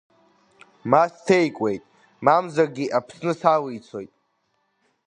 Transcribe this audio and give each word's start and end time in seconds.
Ма 0.89 1.03
сҭеикуеит, 1.13 1.83
мамзаргьы 2.25 2.85
Аԥсны 2.97 3.33
салицоит… 3.39 4.11